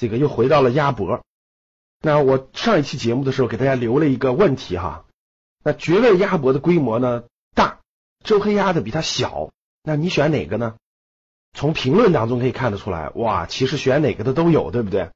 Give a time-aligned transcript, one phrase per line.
[0.00, 1.22] 这个又回到了鸭脖。
[2.00, 5.04] 那我上一期节目的时候给大家留了一个问题哈，
[5.62, 7.80] 那绝味鸭脖的规模呢大，
[8.24, 9.50] 周黑鸭的比它小，
[9.82, 10.76] 那你选哪个呢？
[11.52, 15.10] 从评论当中可以看得出来，哇，其实选哪个的都有，对不对？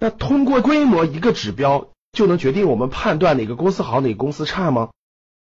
[0.00, 4.90] 那通过规模一个指标就能决定我们判断哪个公司好，哪个公司差吗？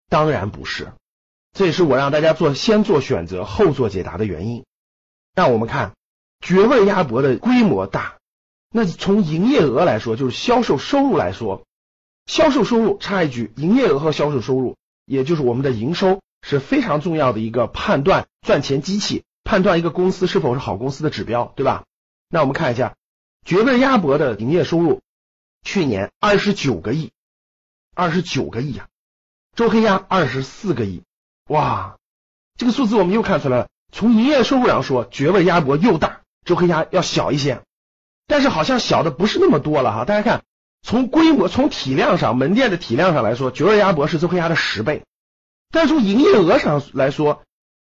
[0.08, 0.92] 当然不是。
[1.52, 4.64] 这也是我让大家做先做选择后做解答的原因。
[5.36, 5.92] 让我们看
[6.40, 8.16] 绝味鸭脖的规模大，
[8.72, 11.66] 那从营业额来说，就是销售收入来说，
[12.26, 21.84] 销售收入插一句，营业额和销售收入，也就是我们的营收是非常重要的一个判断赚钱机器，判断一个公司是否是好公司的指标，对吧？
[22.28, 22.96] 那我们看一下
[23.44, 25.02] 绝味鸭脖的营业收入，
[25.62, 27.10] 去年二十九个亿，
[27.94, 28.88] 二十九个亿呀，
[29.54, 31.02] 周黑鸭二十四个亿。
[31.48, 31.98] 哇，
[32.56, 33.68] 这个数字我们又看出来了。
[33.92, 37.62] 从营业收入上说，绝味鸭脖又大，周黑鸭要小一些，
[38.32, 40.06] 但是好像小的不是那么多了哈。
[40.06, 40.42] 大家看，
[40.80, 45.04] 从规模、从体量上，门店的体量上来说，绝味鸭脖是周黑鸭的十倍，
[45.70, 47.42] 但是从营业额上来说，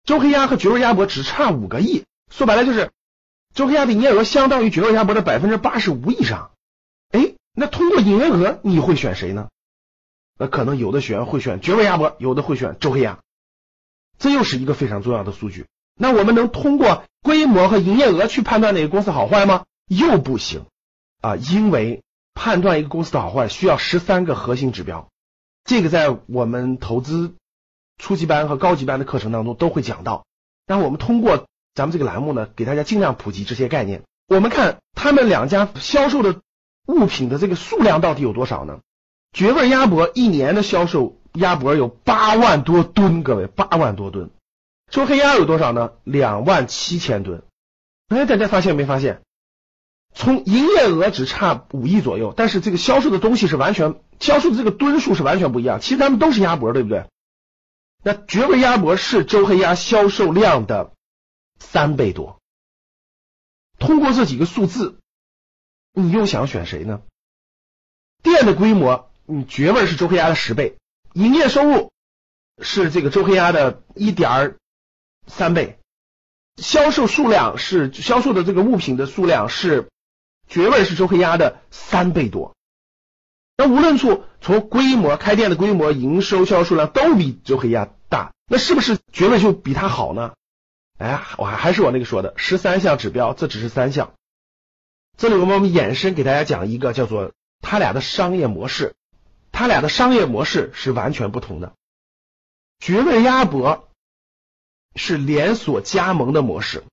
[0.03, 2.03] 周黑鸭和绝味鸭脖只差五个亿。
[2.29, 2.91] 说白了就是，
[3.55, 6.51] 周黑鸭的营业额相当于绝味鸭脖的百分之八十五以上。
[7.09, 9.47] 哎，那通过营业额，你会选谁呢？
[10.37, 13.17] 那可能有的学员会选绝味鸭脖，有的会选周黑鸭。
[14.19, 15.65] 这又是一个非常重要的数据。
[15.95, 19.63] 那我们能通过规模和营业额去判断哪个公司好坏吗？
[19.87, 20.65] 又不行
[21.21, 25.09] 啊，因为判断一个公司的好坏需要十三个核心指标。
[25.63, 27.35] 这个在我们投资
[27.97, 30.25] 初级班和高级班的课程当中都会讲到。
[30.65, 34.03] 那我们通过咱们这个栏目呢，给大家尽量普及这些概念。
[34.27, 36.41] 我们看他们两家销售的
[36.85, 38.79] 物品的这个数量到底有多少呢？
[39.31, 41.17] 绝味鸭脖一年的销售。
[41.33, 44.31] 鸭脖有八万多吨，各位八万多吨。
[44.89, 45.91] 周黑鸭有多少呢？
[46.03, 47.43] 两万七千吨。
[48.07, 49.21] 哎，大家发现没发现？
[50.17, 55.79] 从营业额只差五亿左右，但是这个销售的东西是完全销售的这个吨数是完全不一样。
[55.79, 57.05] 其实他们都是鸭脖，对不对？
[58.03, 60.91] 那绝味鸭脖是周黑鸭销售量的
[61.59, 62.39] 三倍多。
[63.77, 64.97] 通过这几个数字，
[65.93, 67.01] 你又想选谁呢？
[68.23, 70.77] 店的规模，你，绝味是周黑鸭的十倍。
[71.13, 71.91] 营业收入
[72.59, 74.55] 是这个周黑鸭的一点
[75.27, 75.77] 三倍，
[76.55, 79.89] 销售数量是销售的这个物品的数量是
[80.47, 82.55] 绝味是周黑鸭的三倍多。
[83.57, 90.33] 那无论从从规模、开店的规模、营收、销售量都比周黑鸭大，那是不是绝味就比它好呢？
[90.97, 94.13] 哎，我还还是我那个说的十三项指标，这只是三项。
[95.17, 98.95] 这里我们我们衍生给大家讲一个叫做他俩的商业模式。
[99.51, 101.73] 它俩的商业模式是完全不同的。
[102.79, 103.89] 绝味鸭脖
[104.93, 106.83] 是连锁加盟的模式，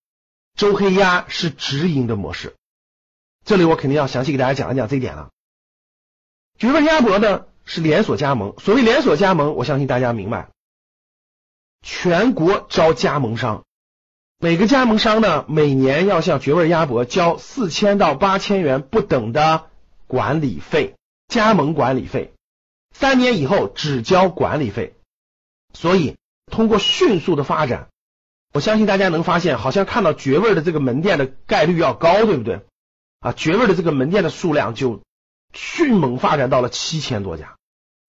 [0.55, 2.55] 周黑鸭是直营的模式。
[3.45, 5.31] 这里我肯定要详细给大家讲一讲这一点了。
[6.59, 10.49] 绝味鸭脖呢是连锁加盟，所谓连锁加盟，我相信大家明白，
[11.83, 13.65] 全国招加盟商，
[14.39, 19.67] 每个加盟商呢每年要向绝味鸭脖交四千到八千元不等的
[20.07, 20.95] 管理费，
[21.29, 22.33] 加盟管理费。
[22.93, 24.95] 三年以后只交管理费，
[25.73, 26.17] 所以
[26.47, 27.89] 通过迅速的发展，
[28.53, 32.61] 我相信大家能发现，好像看到绝味的这个门店的概率要高，对不对？
[33.25, 35.01] 啊，绝味的这个门店的数量就
[35.55, 37.57] 迅猛发展到了七千多家，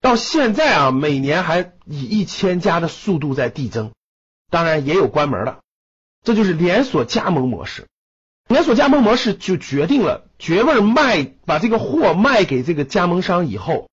[0.02, 3.94] 到现在啊，每年还以一千家的速度在递增，
[4.50, 5.62] 当然也有关门的，
[6.22, 7.88] 这就是连锁加盟模式。
[8.50, 13.90] 连锁加盟模式就决定了绝味卖把这个货卖给这个加盟商以后。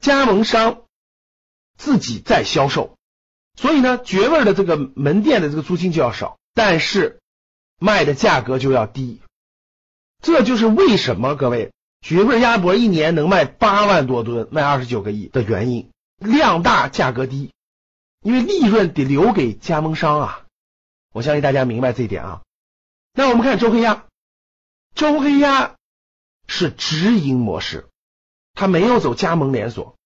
[0.00, 0.84] 加盟商
[1.76, 2.96] 自己在销售，
[3.54, 7.20] 所以呢，绝味的这个门店的这个租金就要少，但是
[7.78, 9.20] 卖的价格就要低。
[10.24, 15.90] 这就是为什么各位绝味鸭脖一年能卖八万多吨，卖二十九个亿的原因。
[16.16, 17.52] 量大价格低，
[18.22, 20.46] 因为利润得留给加盟商啊。
[21.12, 22.42] 我相信大家明白这一点啊。
[23.12, 24.04] 那我们看周黑鸭，
[24.94, 25.74] 周黑鸭
[26.46, 27.86] 是直营模式。
[28.54, 29.96] 他没有走加盟连锁，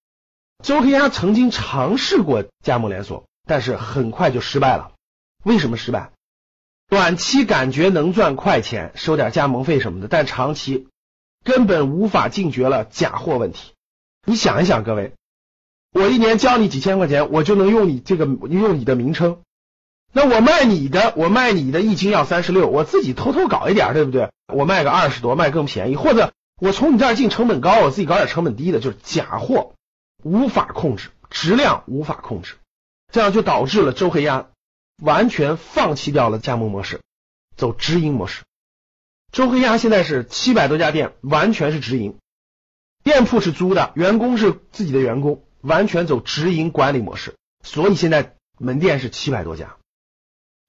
[0.65, 4.93] 周黑鸭曾经尝试过加盟连锁，但是很快就失败了。
[5.45, 6.11] 为什么失败？
[6.89, 10.89] 短期感觉能赚快钱，收点加盟费什么的，但长期
[11.45, 13.75] 根本无法禁绝了假货问题。
[14.27, 15.13] 你想一想，各位，
[15.93, 19.43] 我一年交你几千块钱，我就能用你这个用你的名称，
[20.15, 24.31] 那我卖你的，我卖你的一斤要三十六，我自己偷偷搞一点，对不对？
[24.51, 29.75] 我卖个二十多，卖更便宜，或者我从你这儿进成本高，我自己搞点成本低的，就是假货，
[30.25, 32.55] 无法控制，质量无法控制，
[33.13, 34.47] 这样就导致了周黑鸭
[35.03, 37.01] 完全放弃掉了加盟模式，
[37.57, 38.45] 走直营模式。
[39.31, 42.17] 周黑鸭现在是七百多家店，完全是直营。
[43.05, 49.77] 店铺是租的，员工是自己的员工，完全走直营管理模式，所以现在门店是七百多家。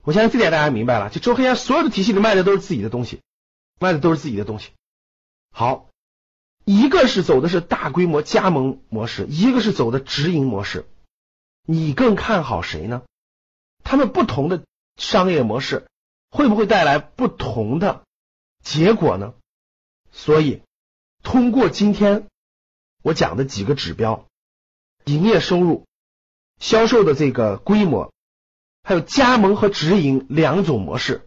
[0.04, 3.22] 我相信这点大家明白了，就周黑鸭所有的体系里卖的都是自己的东西，
[3.80, 4.70] 卖的都是自己的东西。
[5.52, 5.90] 好，
[6.66, 10.86] 一个是走的是大规模加盟模式，一个是走的直营模式，
[11.66, 13.02] 你更看好谁呢？
[13.90, 14.66] 他们不同的
[14.98, 15.88] 商业模式
[16.30, 18.04] 会不会带来不同的
[18.64, 19.34] 结果呢？
[20.12, 20.62] 所以。
[21.24, 22.28] 通过今天
[23.02, 24.28] 我讲的几个指标，
[25.06, 25.88] 营业收入、
[26.60, 28.14] 销售的这个规模，
[28.84, 31.26] 还有加盟和直营两种模式，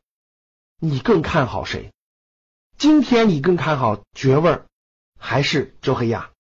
[0.79, 1.93] 你更看好谁？
[2.79, 4.67] 今天你更看好绝味儿
[5.19, 6.31] 还是周黑鸭？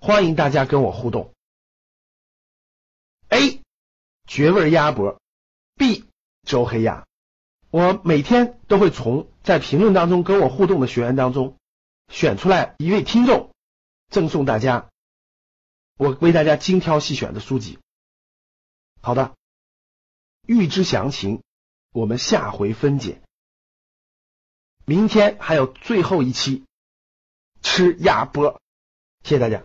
[0.00, 1.34] 欢迎大家跟我互动。
[3.30, 3.60] A
[4.28, 5.20] 绝味鸭脖
[5.76, 6.04] ，B
[6.42, 7.06] 周黑鸭。
[7.70, 11.56] 我每天都会从在评论当中跟我互动的学员当中。
[12.08, 13.50] 选出来一位听众，
[14.10, 14.90] 赠送大家
[15.98, 17.80] 我为大家精挑细选的书籍。
[19.02, 19.34] 好的，
[20.46, 21.42] 预知详情，
[21.90, 23.20] 我们下回分解。
[24.84, 26.64] 明天还有最后一期
[27.60, 28.60] 吃鸭脖，
[29.24, 29.64] 谢谢大家。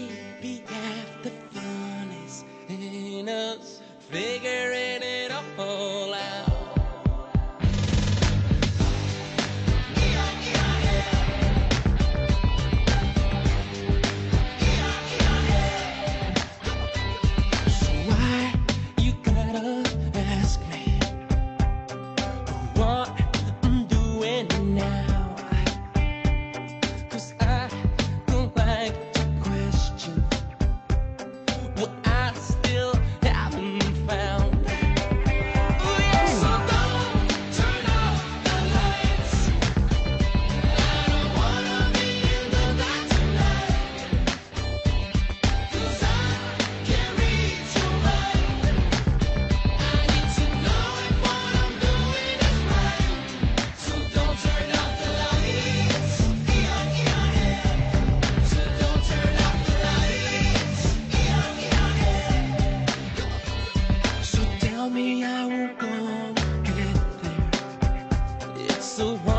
[68.91, 69.30] so